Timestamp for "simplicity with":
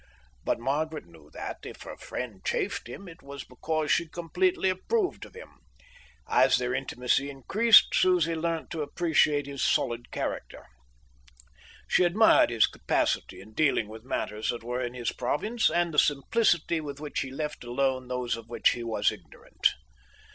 15.99-16.99